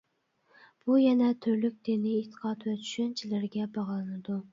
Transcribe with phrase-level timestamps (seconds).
[0.85, 4.39] بۇ يەنە تۈرلۈك دىنىي ئېتىقاد ۋە چۈشەنچىلەرگە باغلىنىدۇ.